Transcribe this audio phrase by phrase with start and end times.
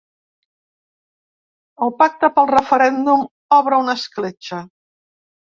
[1.87, 3.23] El pacte pel referèndum
[3.59, 4.65] obre una escletxa.